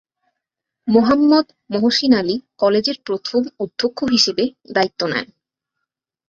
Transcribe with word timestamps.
মোহাম্মদ 0.87 1.45
মহসিন 1.69 2.13
আলী 2.13 2.35
কলেজের 2.57 2.97
প্রথম 3.05 3.41
অধ্যক্ষ 3.59 3.99
হিসেবে 4.05 4.43
দায়িত্ব 4.73 5.01
নেন। 5.07 5.27